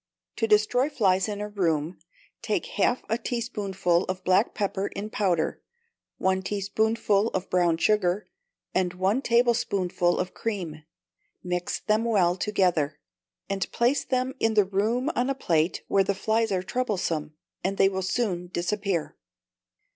[0.37, 1.99] To destroy flies in a room,
[2.41, 5.61] take half a teaspoonful of black pepper in powder,
[6.17, 8.27] one teaspoonful of brown sugar,
[8.73, 10.81] and one tablespoonful of cream,
[11.43, 12.97] mix them well together,
[13.47, 17.77] and place them in the room on a plate, where the flies are troublesome, and
[17.77, 19.15] they will soon disappear.